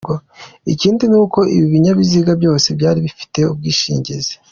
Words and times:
Ikindi 0.73 1.03
ni 1.11 1.17
uko 1.23 1.39
ibi 1.55 1.67
binyabiziga 1.73 2.31
byose 2.39 2.67
byari 2.77 2.99
bifite 3.05 3.39
ubwishingizi. 3.51 4.33